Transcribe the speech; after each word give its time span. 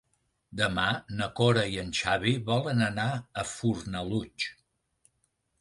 Demà 0.61 0.85
na 1.19 1.27
Cora 1.41 1.65
i 1.75 1.77
en 1.83 1.93
Xavi 1.99 2.33
volen 2.49 2.83
anar 2.89 3.07
a 3.43 3.47
Fornalutx. 3.53 4.49